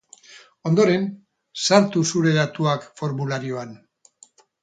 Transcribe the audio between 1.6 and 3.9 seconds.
sartu zure datuak formularioan.